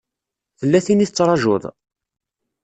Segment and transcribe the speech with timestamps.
[0.59, 1.63] Tella tin i tettṛajuḍ?